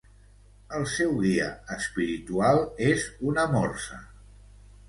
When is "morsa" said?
3.55-4.01